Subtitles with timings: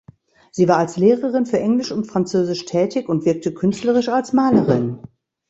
[0.49, 4.97] Sie war als Lehrerin für Englisch und Französisch tätig und wirkte künstlerisch als Malerin.